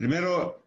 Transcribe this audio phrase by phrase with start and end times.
[0.00, 0.66] Primero,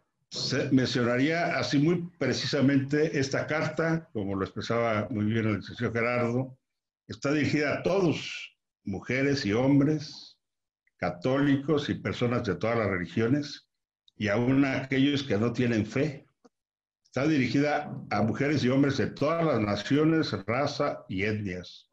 [0.72, 6.60] mencionaría así muy precisamente esta carta, como lo expresaba muy bien el licenciado Gerardo,
[7.08, 10.38] está dirigida a todos, mujeres y hombres,
[10.98, 13.68] católicos y personas de todas las religiones,
[14.16, 16.28] y aún a aquellos que no tienen fe.
[17.04, 21.90] Está dirigida a mujeres y hombres de todas las naciones, raza y etnias,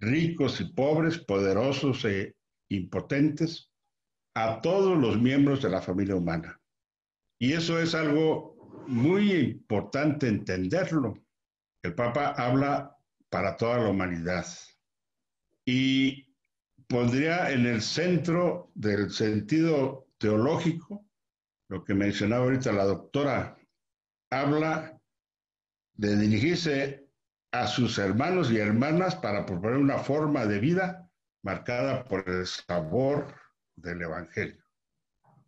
[0.00, 2.36] ricos y pobres, poderosos e
[2.68, 3.70] impotentes,
[4.34, 6.60] a todos los miembros de la familia humana.
[7.44, 11.22] Y eso es algo muy importante entenderlo.
[11.82, 12.96] El Papa habla
[13.28, 14.46] para toda la humanidad.
[15.66, 16.34] Y
[16.88, 21.06] pondría en el centro del sentido teológico
[21.68, 23.58] lo que mencionaba ahorita la doctora.
[24.30, 24.98] Habla
[25.96, 27.06] de dirigirse
[27.52, 31.10] a sus hermanos y hermanas para proponer una forma de vida
[31.42, 33.34] marcada por el sabor
[33.76, 34.64] del Evangelio.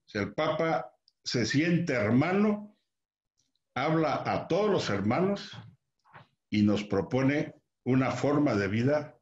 [0.05, 0.93] Si el Papa
[1.27, 2.79] se siente hermano,
[3.75, 5.51] habla a todos los hermanos
[6.49, 9.19] y nos propone una forma de vida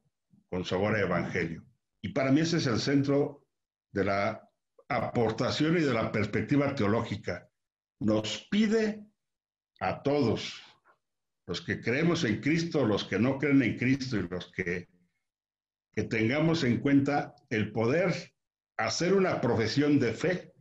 [0.50, 1.64] con sabor a evangelio.
[2.02, 3.46] Y para mí ese es el centro
[3.90, 4.46] de la
[4.86, 7.48] aportación y de la perspectiva teológica.
[8.00, 9.06] Nos pide
[9.80, 10.60] a todos,
[11.46, 14.88] los que creemos en Cristo, los que no creen en Cristo y los que,
[15.90, 18.34] que tengamos en cuenta el poder
[18.76, 20.53] hacer una profesión de fe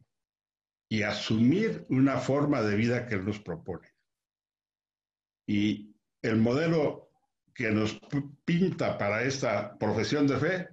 [0.94, 3.88] y asumir una forma de vida que Él nos propone.
[5.48, 5.92] Y
[6.22, 7.10] el modelo
[7.56, 8.00] que nos
[8.46, 10.70] pinta para esta profesión de fe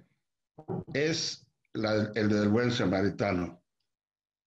[0.93, 3.63] es el del buen samaritano.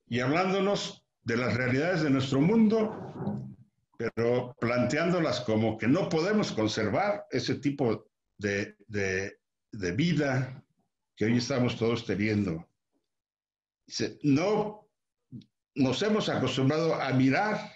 [0.07, 3.53] Y hablándonos de las realidades de nuestro mundo,
[3.99, 8.07] pero planteándolas como que no podemos conservar ese tipo
[8.39, 10.65] de, de vida
[11.17, 12.65] que hoy estamos todos teniendo.
[14.23, 14.84] No
[15.75, 17.73] nos hemos acostumbrado a mirar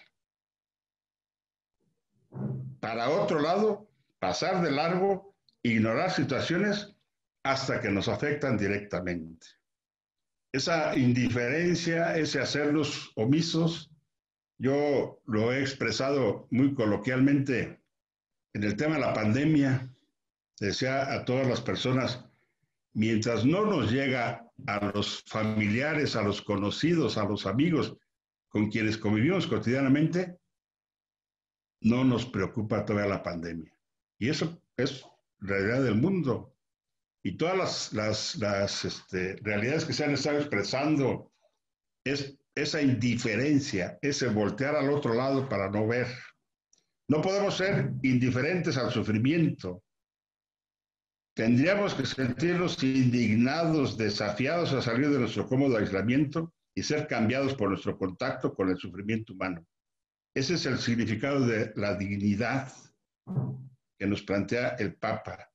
[2.81, 6.95] para otro lado, pasar de largo, ignorar situaciones
[7.43, 9.47] hasta que nos afectan directamente.
[10.53, 13.91] Esa indiferencia, ese hacerlos omisos,
[14.59, 17.81] yo lo he expresado muy coloquialmente
[18.55, 19.93] en el tema de la pandemia.
[20.59, 22.25] Decía a todas las personas,
[22.93, 27.97] mientras no nos llega a los familiares, a los conocidos, a los amigos
[28.49, 30.39] con quienes convivimos cotidianamente,
[31.83, 33.73] no nos preocupa todavía la pandemia.
[34.19, 35.05] Y eso es
[35.39, 36.57] realidad del mundo.
[37.23, 41.33] Y todas las, este, realidades que se han estado expresando
[42.05, 46.07] es esa indiferencia, ese voltear al otro lado para no ver.
[47.09, 49.83] No podemos ser indiferentes al sufrimiento,
[51.39, 57.69] Tendríamos que sentirnos indignados, desafiados a salir de nuestro cómodo aislamiento y ser cambiados por
[57.69, 59.65] nuestro contacto con el sufrimiento humano.
[60.35, 62.73] Ese es el significado de la dignidad
[63.97, 65.53] que nos plantea el Papa.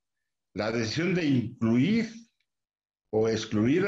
[0.56, 2.10] La decisión de incluir
[3.12, 3.86] o excluir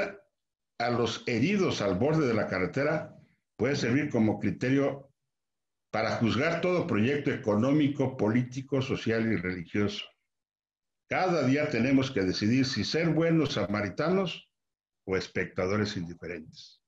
[0.78, 3.18] a los heridos al borde de la carretera
[3.58, 5.14] puede servir como criterio
[5.94, 10.04] para juzgar todo proyecto económico, político, social y religioso.
[11.08, 14.50] Cada día tenemos que decidir si ser buenos samaritanos
[15.06, 16.82] o espectadores indiferentes.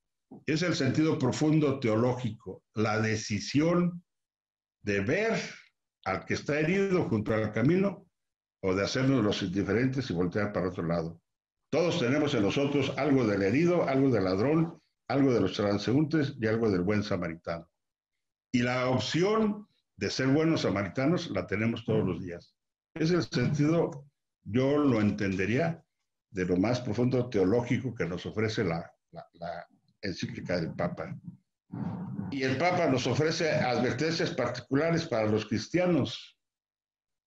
[0.44, 4.02] Es el sentido profundo teológico, la decisión
[4.82, 5.40] de ver
[6.04, 8.06] al que está herido junto al camino
[8.60, 11.20] o de hacernos los indiferentes y voltear para otro lado.
[11.70, 16.46] Todos tenemos en nosotros algo del herido, algo del ladrón, algo de los transeúntes y
[16.46, 17.70] algo del buen samaritano.
[18.52, 22.57] Y la opción de ser buenos samaritanos la tenemos todos los días.
[22.94, 24.08] Es el sentido
[24.50, 25.84] yo lo entendería
[26.30, 28.90] de lo más profundo teológico que nos ofrece la,
[30.00, 31.18] encíclica del Papa.
[32.30, 36.38] Y el Papa nos ofrece advertencias particulares para los cristianos.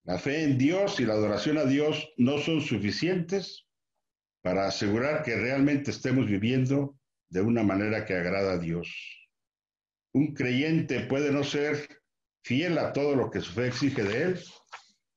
[0.03, 3.67] La fe en Dios y la adoración a Dios no son suficientes
[4.41, 6.97] para asegurar que realmente estemos viviendo
[7.29, 8.89] de una manera que agrada a Dios.
[10.13, 12.01] Un creyente puede no ser
[12.43, 14.39] fiel a todo lo que su fe exige de él,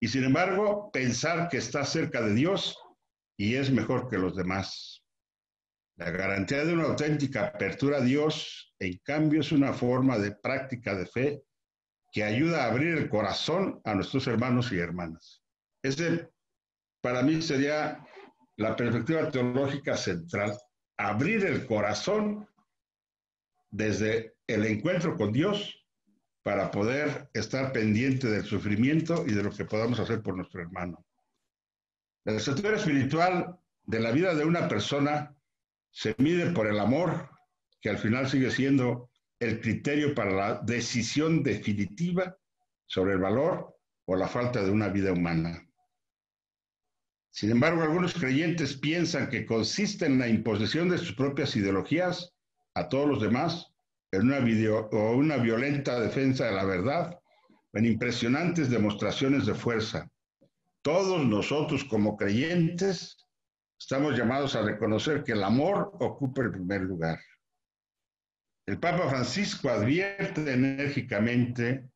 [0.01, 2.77] y sin embargo pensar que está cerca de Dios
[3.37, 5.03] y es mejor que los demás.
[5.97, 10.95] La garantía de una auténtica apertura a Dios, en cambio, es una forma de práctica
[10.95, 11.43] de fe
[12.13, 15.43] que ayuda a abrir el corazón a nuestros hermanos y hermanas.
[15.83, 16.31] Ese,
[17.01, 18.05] para mí, sería
[18.57, 20.57] la perspectiva teológica central,
[20.97, 22.49] abrir el corazón
[23.71, 25.84] desde el encuentro con Dios
[26.45, 31.05] para poder estar pendiente del sufrimiento y de lo que podamos hacer por nuestro hermano.
[32.25, 35.35] La estructura espiritual de la vida de una persona
[35.91, 37.31] se mide por el amor,
[37.81, 39.11] que al final sigue siendo
[39.41, 42.37] el criterio para la decisión definitiva
[42.85, 43.75] sobre el valor
[44.05, 45.67] o la falta de una vida humana.
[47.31, 52.35] Sin embargo, algunos creyentes piensan que consiste en la imposición de sus propias ideologías
[52.75, 53.74] a todos los demás,
[54.17, 57.19] en una, video, o una violenta defensa de la verdad,
[57.73, 60.09] en impresionantes demostraciones de fuerza.
[60.83, 63.17] Todos nosotros como creyentes
[63.79, 67.19] estamos llamados a reconocer que el amor ocupa el primer lugar.
[68.67, 71.89] El Papa Francisco advierte enérgicamente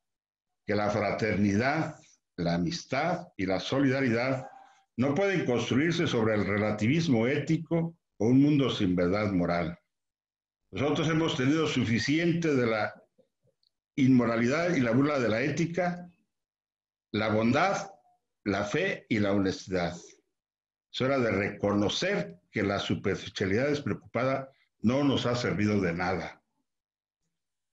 [0.67, 1.97] que la fraternidad,
[2.37, 4.47] la amistad y la solidaridad
[4.99, 9.79] no pueden construirse sobre el relativismo ético o un mundo sin verdad moral.
[10.70, 13.03] Nosotros hemos tenido suficiente de la
[13.97, 16.11] inmoralidad y la burla de la ética,
[17.11, 17.91] la bondad,
[18.44, 19.97] la fe y la honestidad.
[20.93, 24.50] Es hora de reconocer que la superficialidad despreocupada
[24.81, 26.43] no nos ha servido de nada.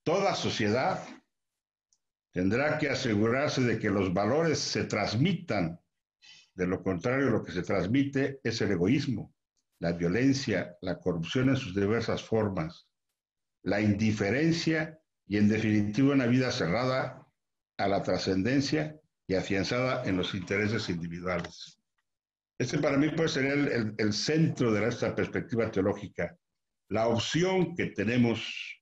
[0.04, 1.04] Toda sociedad
[2.32, 5.80] tendrá que asegurarse de que los valores se transmitan.
[6.54, 9.35] De lo contrario, lo que se transmite es el egoísmo,
[9.86, 12.88] la violencia, la corrupción en sus diversas formas,
[13.62, 17.24] la indiferencia y, en definitiva, una vida cerrada
[17.78, 21.80] a la trascendencia y afianzada en los intereses individuales.
[22.58, 26.36] Este para mí puede ser el, el centro de esta perspectiva teológica,
[26.90, 28.82] la opción que tenemos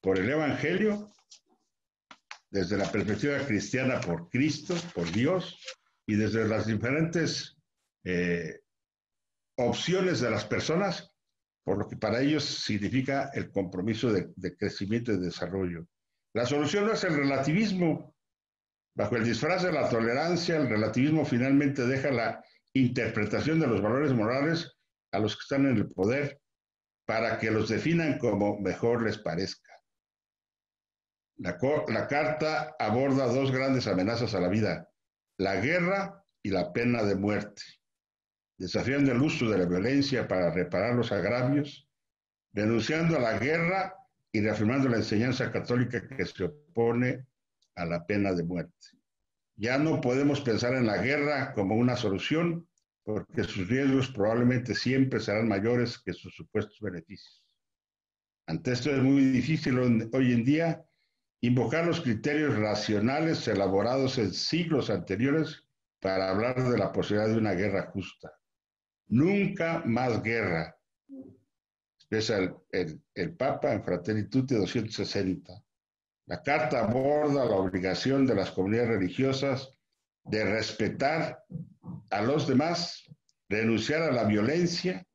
[0.00, 1.10] por el Evangelio,
[2.48, 5.58] desde la perspectiva cristiana por Cristo, por Dios,
[6.06, 7.56] y desde las diferentes
[8.04, 8.60] eh,
[9.58, 11.12] opciones de las personas,
[11.64, 15.86] por lo que para ellos significa el compromiso de, crecimiento y desarrollo.
[16.34, 18.14] La solución no es el relativismo.
[18.96, 24.12] Bajo el disfraz de la tolerancia, el relativismo finalmente deja la interpretación de los valores
[24.12, 24.76] morales
[25.12, 26.40] a los que están en el poder
[27.06, 29.72] para que los definan como mejor les parezca.
[31.36, 31.56] La,
[32.08, 34.88] carta aborda dos grandes amenazas a la vida,
[35.38, 37.62] la guerra y la pena de muerte,
[38.58, 41.88] desafiando el uso de la violencia para reparar los agravios,
[42.52, 43.94] denunciando a la guerra
[44.32, 47.26] y reafirmando la enseñanza católica que se opone
[47.76, 48.74] a la pena de muerte.
[49.56, 52.68] Ya no podemos pensar en la guerra como una solución,
[53.04, 57.42] porque sus riesgos probablemente siempre serán mayores que sus supuestos beneficios.
[58.46, 60.84] Ante esto es muy difícil hoy en día
[61.40, 65.64] invocar los criterios racionales elaborados en siglos anteriores
[66.00, 68.37] para hablar de la posibilidad de una guerra justa.
[69.08, 70.76] Nunca más guerra,
[71.96, 72.38] expresa
[72.72, 75.52] el, el, Papa en Fratelli Tutti 260.
[76.26, 79.72] La carta aborda la obligación de las comunidades religiosas
[80.24, 81.44] de respetar
[82.10, 83.04] a los demás,
[83.48, 85.06] renunciar a la violencia,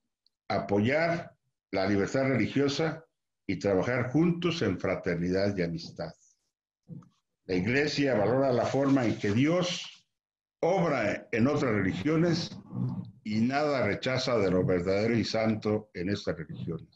[0.47, 1.35] apoyar
[1.71, 3.05] la libertad religiosa
[3.47, 6.13] y trabajar juntos en fraternidad y amistad.
[7.45, 10.02] La iglesia valora la forma en que Dios
[10.63, 12.57] obra en otras religiones
[13.23, 16.87] y nada rechaza de lo verdadero y santo en estas religiones.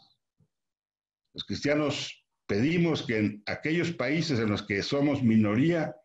[1.33, 5.95] Los cristianos pedimos que en aquellos países en los que somos minoría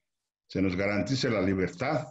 [0.48, 2.08] se nos garantice la libertad,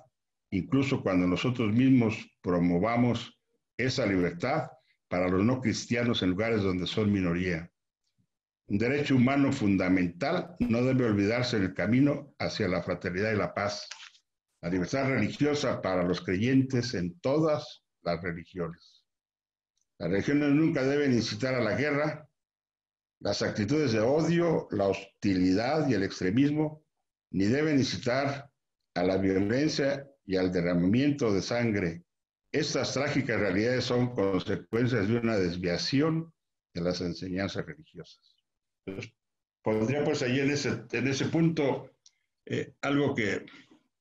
[0.51, 3.37] incluso cuando nosotros mismos promovamos
[3.77, 4.67] esa libertad
[5.07, 7.69] para los no cristianos en lugares donde son minoría.
[8.67, 13.53] Un derecho humano fundamental no debe olvidarse en el camino hacia la fraternidad y la
[13.53, 13.89] paz.
[14.61, 19.03] La libertad religiosa para los creyentes en todas las religiones.
[19.97, 22.27] Las religiones nunca deben incitar a la guerra,
[23.19, 26.83] las actitudes de odio, la hostilidad y el extremismo,
[27.31, 28.51] ni deben incitar
[28.95, 32.03] a la violencia y al derramamiento de sangre.
[32.51, 36.33] Estas trágicas realidades son consecuencias de una desviación
[36.73, 38.35] de las enseñanzas religiosas.
[39.63, 41.91] Pondría pues ahí en ese, en ese punto
[42.45, 43.45] eh, algo que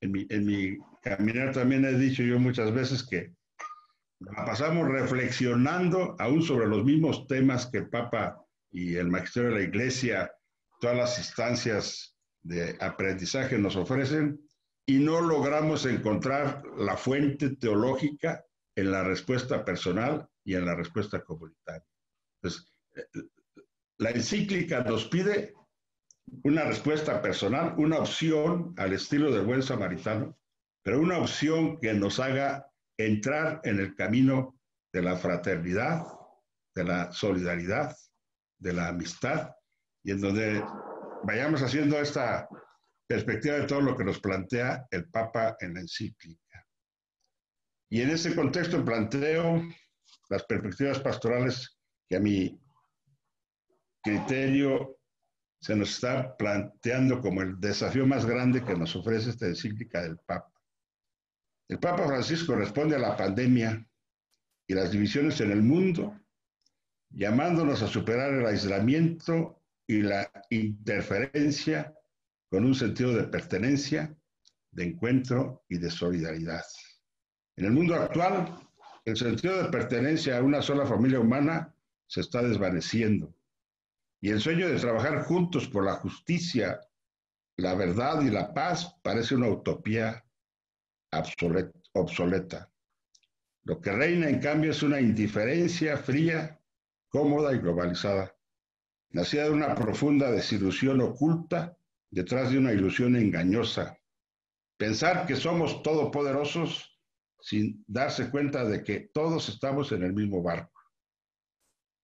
[0.01, 3.35] en mi, en mi caminar también he dicho yo muchas veces que
[4.47, 9.65] pasamos reflexionando aún sobre los mismos temas que el Papa y el Magisterio de la
[9.65, 10.33] Iglesia,
[10.81, 14.41] todas las instancias de aprendizaje nos ofrecen
[14.87, 21.23] y no logramos encontrar la fuente teológica en la respuesta personal y en la respuesta
[21.23, 21.87] comunitaria.
[22.43, 23.05] Entonces, eh,
[23.99, 25.53] la encíclica nos pide
[26.45, 30.39] una respuesta personal, una opción al estilo del buen samaritano,
[30.83, 34.59] pero una opción que nos haga entrar en el camino
[34.93, 36.05] de la fraternidad,
[36.75, 37.97] de la solidaridad,
[38.59, 39.51] de la amistad,
[40.03, 40.65] y en donde
[41.25, 42.49] vayamos haciendo esta
[43.07, 46.67] perspectiva de todo lo que nos plantea el Papa en la encíclica.
[47.91, 49.63] Y en ese contexto planteo
[50.29, 51.77] las perspectivas pastorales
[52.09, 52.59] que a mí
[54.03, 55.00] criterio
[55.61, 60.17] se nos está planteando como el desafío más grande que nos ofrece esta encíclica del
[60.19, 60.53] Papa.
[61.69, 63.87] El Papa Francisco responde a la pandemia
[64.67, 66.19] y las divisiones en el mundo,
[67.11, 71.95] llamándonos a superar el aislamiento y la interferencia
[72.49, 74.17] con un sentido de pertenencia,
[74.71, 76.65] de encuentro y de solidaridad.
[77.57, 78.59] En el mundo actual,
[79.05, 81.75] el sentido de pertenencia a una sola familia humana
[82.07, 83.35] se está desvaneciendo
[84.21, 86.81] y el sueño de trabajar juntos por la justicia,
[87.57, 90.25] la verdad y la paz parece una utopía
[91.93, 92.71] obsoleta.
[93.65, 96.61] Lo que reina, en cambio, es una indiferencia fría,
[97.09, 98.37] cómoda y globalizada,
[99.11, 101.77] nacida de una profunda desilusión oculta
[102.11, 103.99] detrás de una ilusión engañosa.
[104.77, 106.99] Pensar que somos todopoderosos
[107.41, 110.81] sin darse cuenta de que todos estamos en el mismo barco.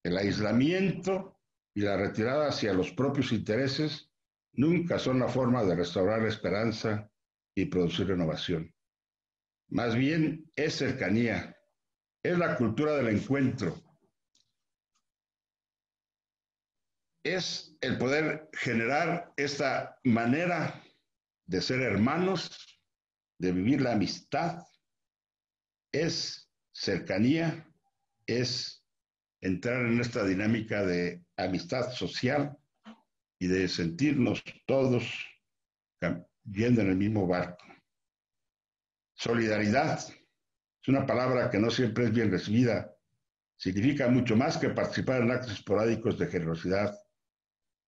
[0.03, 1.36] El aislamiento
[1.77, 4.11] y la retirada hacia los propios intereses
[4.55, 7.11] nunca son la forma de restaurar la esperanza
[7.55, 8.75] y producir renovación.
[9.69, 11.55] Más bien es cercanía,
[12.23, 13.77] es la cultura del encuentro,
[17.23, 20.83] es el poder generar esta manera
[21.45, 22.81] de ser hermanos,
[23.39, 24.63] de vivir la amistad,
[25.93, 27.71] es cercanía,
[28.27, 28.86] es
[29.41, 32.57] entrar en esta dinámica de amistad social
[33.39, 35.05] y de sentirnos todos
[36.45, 37.65] yendo en el mismo barco.
[39.15, 42.95] Solidaridad es una palabra que no siempre es bien recibida.
[43.57, 46.97] Significa mucho más que participar en actos esporádicos de generosidad.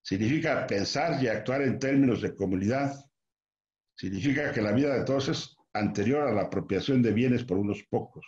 [0.02, 2.94] Significa pensar y actuar en términos de comunidad.
[3.94, 7.82] Significa que la vida de todos es anterior a la apropiación de bienes por unos
[7.84, 8.24] pocos.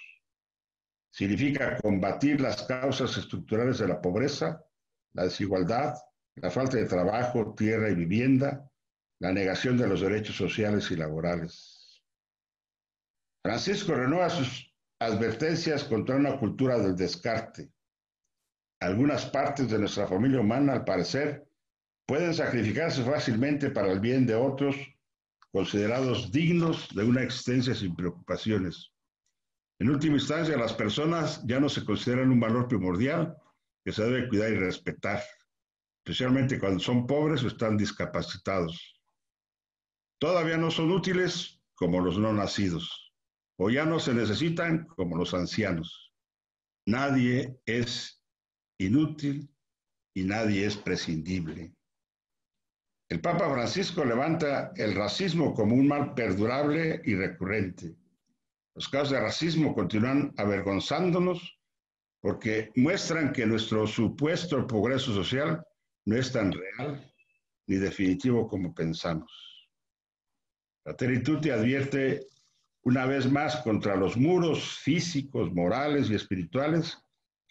[1.11, 4.65] Significa combatir las causas estructurales de la pobreza,
[5.13, 5.95] la desigualdad,
[6.37, 8.71] la falta de trabajo, tierra y vivienda,
[9.19, 12.03] la negación de los derechos sociales y laborales.
[13.43, 17.73] Francisco renueva sus advertencias contra una cultura del descarte.
[18.81, 21.47] Algunas partes de nuestra familia humana, al parecer,
[22.07, 24.77] pueden sacrificarse fácilmente para el bien de otros
[25.53, 28.93] considerados dignos de una existencia sin preocupaciones.
[29.81, 33.35] En última instancia, las personas ya no se consideran un valor primordial
[33.83, 35.23] que se debe cuidar y respetar,
[36.05, 39.01] especialmente cuando son pobres o están discapacitados.
[40.21, 43.15] Todavía no son útiles como los no nacidos,
[43.59, 46.13] o ya no se necesitan como los ancianos.
[46.87, 48.23] Nadie es
[48.79, 49.51] inútil
[50.15, 51.73] y nadie es prescindible.
[53.09, 57.97] El Papa Francisco levanta el racismo como un mal perdurable y recurrente.
[58.81, 61.61] Los casos de racismo continúan avergonzándonos
[62.23, 65.63] porque muestran que nuestro supuesto progreso social
[66.07, 67.13] no es tan real
[67.67, 69.31] ni definitivo como pensamos.
[70.87, 72.27] La Terituti advierte
[72.83, 76.97] una vez más contra los muros físicos, morales y espirituales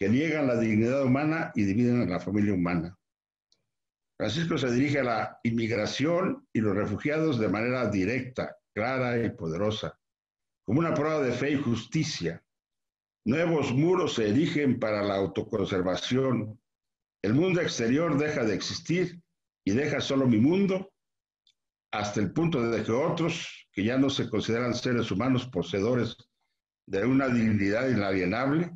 [0.00, 2.98] que niegan la dignidad humana y dividen a la familia humana.
[4.18, 9.99] Francisco se dirige a la inmigración y los refugiados de manera directa, clara y poderosa,
[10.70, 12.44] como una prueba de fe y justicia.
[13.24, 16.60] Nuevos muros se erigen para la autoconservación.
[17.22, 19.20] El mundo exterior deja de existir
[19.64, 20.92] y deja solo mi mundo
[21.90, 26.16] hasta el punto de que otros, que ya no se consideran seres humanos poseedores
[26.86, 28.70] de una dignidad inalienable,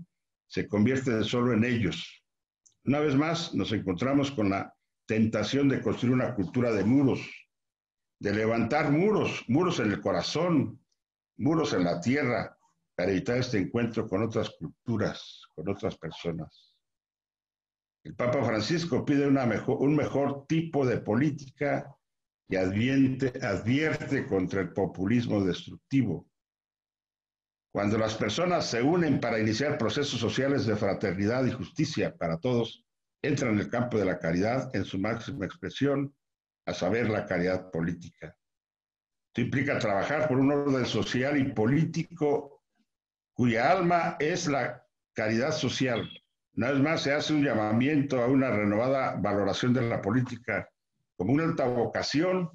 [0.48, 2.24] se convierten solo en ellos.
[2.86, 4.74] Una vez más nos encontramos con la
[5.06, 7.20] tentación de construir una cultura de muros,
[8.18, 10.80] de levantar muros, muros en el corazón,
[11.37, 12.57] muros en la tierra,
[12.97, 16.75] para evitar este encuentro con otras culturas, con otras personas.
[18.05, 21.97] El Papa Francisco pide mejor, un mejor tipo de política
[22.49, 26.29] y advierte, contra el populismo destructivo.
[27.73, 32.85] Cuando las personas se unen para iniciar procesos sociales de fraternidad y justicia para todos,
[33.23, 36.14] entra en el campo de la caridad en su máxima expresión,
[36.67, 38.37] a saber, la caridad política.
[39.35, 42.62] Esto implica trabajar por un orden social y político
[43.33, 46.09] cuya alma es la caridad social.
[46.55, 50.71] Una vez más, se hace un llamamiento a una renovada valoración de la política
[51.17, 52.49] como una alta vocación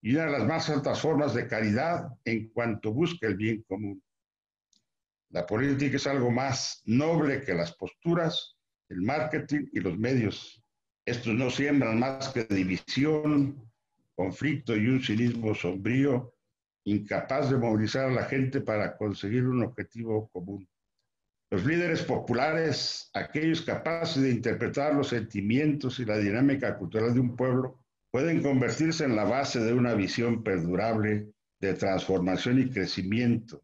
[0.00, 4.00] y una de las más altas formas de caridad en cuanto busca el bien común.
[5.30, 8.56] La política es algo más noble que las posturas
[8.90, 10.62] el marketing y los medios.
[11.04, 13.71] Estos no siembran más que división,
[14.14, 16.34] conflicto y un cinismo sombrío,
[16.84, 20.68] incapaz de movilizar a la gente para conseguir un objetivo común.
[21.50, 27.36] Los líderes populares, aquellos capaces de interpretar los sentimientos y la dinámica cultural de un
[27.36, 31.28] pueblo, pueden convertirse en la base de una visión perdurable
[31.60, 33.62] de transformación y crecimiento,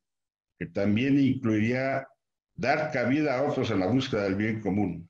[0.59, 2.07] que también incluiría
[2.55, 5.09] dar cabida a otros en la búsqueda del bien común.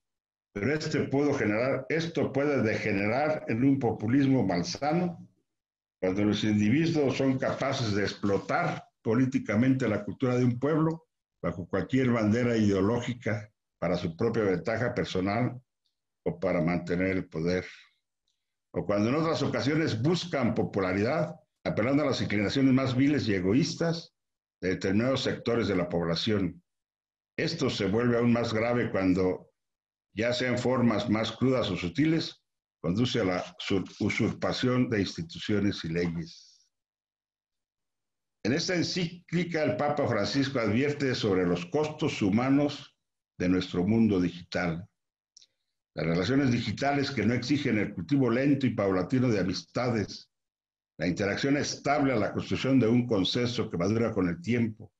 [0.52, 5.27] Pero este puede generar, esto puede degenerar en un populismo malsano
[6.00, 11.08] cuando los individuos son capaces de explotar políticamente la cultura de un pueblo
[11.42, 15.60] bajo cualquier bandera ideológica para su propia ventaja personal
[16.24, 17.64] o para mantener el poder.
[18.74, 24.14] O cuando en otras ocasiones buscan popularidad apelando a las inclinaciones más viles y egoístas
[24.60, 26.62] de determinados sectores de la población.
[27.36, 29.50] Esto se vuelve aún más grave cuando,
[30.12, 32.42] ya sean formas más crudas o sutiles,
[32.80, 33.56] conduce a la
[34.00, 36.66] usurpación de instituciones y leyes.
[38.44, 42.96] En esta encíclica el Papa Francisco advierte sobre los costos humanos
[43.36, 44.88] de nuestro mundo digital.
[45.94, 50.30] Las relaciones digitales que no exigen el cultivo lento y paulatino de amistades,
[50.98, 54.92] la interacción estable a la construcción de un consenso que madura con el tiempo,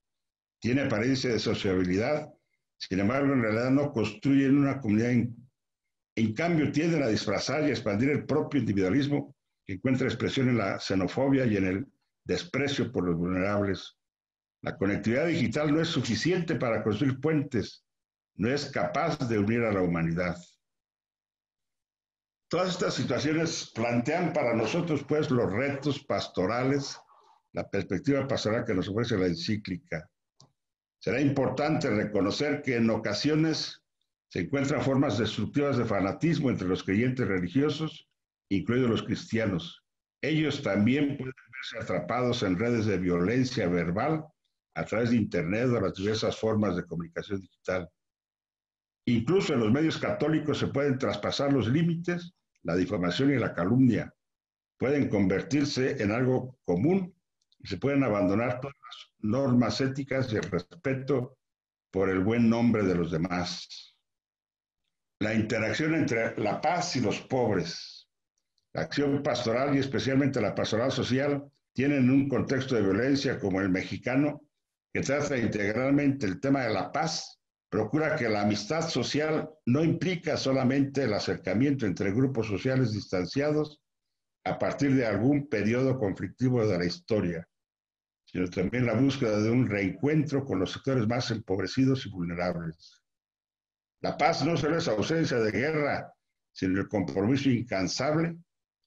[0.61, 2.28] tiene apariencia de sociabilidad,
[2.76, 5.12] sin embargo en realidad no construyen una comunidad,
[6.18, 9.34] en, cambio tienden a disfrazar y expandir el propio individualismo
[9.64, 11.87] que encuentra expresión en la xenofobia y en el
[12.25, 13.96] desprecio por los vulnerables.
[14.62, 17.84] La conectividad digital no es suficiente para construir puentes,
[18.34, 20.37] no es capaz de unir a la humanidad.
[22.48, 26.98] Todas estas situaciones plantean para nosotros, pues, los retos pastorales,
[27.52, 30.10] la perspectiva pastoral que nos ofrece la encíclica.
[30.98, 33.82] Será importante reconocer que en ocasiones
[34.28, 38.08] se encuentran formas destructivas de fanatismo entre los creyentes religiosos,
[38.50, 39.85] incluidos los cristianos.
[40.23, 44.25] Ellos también pueden verse atrapados en redes de violencia verbal
[44.75, 47.88] a través de Internet o las diversas formas de comunicación digital.
[49.06, 54.14] Incluso en los medios católicos se pueden traspasar los límites la difamación y la calumnia
[54.76, 57.14] pueden convertirse en algo común
[57.58, 61.38] y se pueden abandonar todas las normas éticas y el respeto
[61.91, 63.97] por el buen nombre de los demás.
[65.21, 68.09] La interacción entre la paz y los pobres,
[68.73, 73.69] la acción pastoral y especialmente la pastoral social tienen un contexto de violencia como el
[73.69, 74.43] mexicano
[74.93, 80.37] que trata integralmente el tema de la paz procura que la amistad social no implica
[80.37, 83.81] solamente el acercamiento entre grupos sociales distanciados
[84.45, 87.47] a partir de algún periodo conflictivo de la historia,
[88.25, 93.02] sino también la búsqueda de un reencuentro con los sectores más empobrecidos y vulnerables.
[94.00, 96.13] La paz no solo es ausencia de guerra,
[96.52, 98.37] sino el compromiso incansable,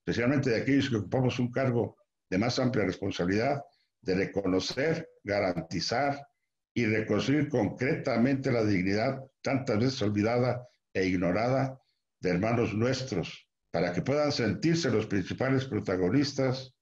[0.06, 1.98] especialmente de aquellos que ocupamos un cargo
[2.30, 3.62] de más amplia responsabilidad,
[4.02, 6.26] de reconocer, garantizar
[6.74, 11.80] y reconstruir concretamente la dignidad tantas veces olvidada e ignorada
[12.22, 16.74] de hermanos nuestros, para que puedan sentirse los principales protagonistas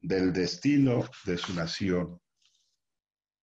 [0.00, 2.20] del destino de su nación.